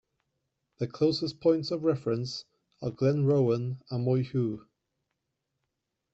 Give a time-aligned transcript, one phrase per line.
[0.79, 2.45] The closest points of reference
[2.81, 4.65] are Glenrowan and Moyhu.